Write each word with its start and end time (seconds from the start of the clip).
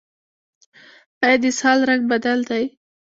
ایا 1.23 1.37
د 1.41 1.43
اسهال 1.51 1.79
رنګ 1.89 2.03
بدل 2.11 2.39
دی؟ 2.49 2.63